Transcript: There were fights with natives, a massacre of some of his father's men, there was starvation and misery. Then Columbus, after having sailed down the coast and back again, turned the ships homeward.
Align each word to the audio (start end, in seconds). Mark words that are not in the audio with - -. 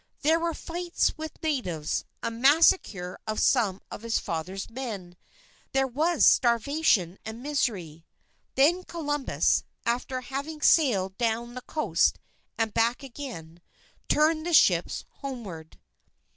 There 0.23 0.39
were 0.39 0.55
fights 0.55 1.15
with 1.15 1.43
natives, 1.43 2.05
a 2.23 2.31
massacre 2.31 3.19
of 3.27 3.39
some 3.39 3.83
of 3.91 4.01
his 4.01 4.17
father's 4.17 4.67
men, 4.67 5.15
there 5.73 5.85
was 5.85 6.25
starvation 6.25 7.19
and 7.23 7.43
misery. 7.43 8.07
Then 8.55 8.83
Columbus, 8.83 9.63
after 9.85 10.21
having 10.21 10.59
sailed 10.63 11.19
down 11.19 11.53
the 11.53 11.61
coast 11.61 12.17
and 12.57 12.73
back 12.73 13.03
again, 13.03 13.61
turned 14.09 14.43
the 14.47 14.53
ships 14.53 15.05
homeward. 15.19 15.77